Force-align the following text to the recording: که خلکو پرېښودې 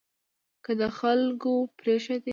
که 0.63 0.71
خلکو 0.99 1.53
پرېښودې 1.77 2.29